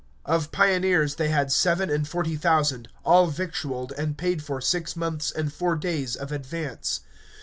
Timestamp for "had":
1.29-1.51